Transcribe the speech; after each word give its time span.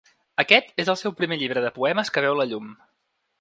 Aquest 0.43 0.71
és 0.83 0.89
el 0.93 0.97
seu 1.01 1.13
primer 1.19 1.37
llibre 1.41 1.63
de 1.67 1.71
poemes 1.77 2.11
que 2.17 2.25
veu 2.27 2.39
la 2.41 2.49
llum. 2.55 2.73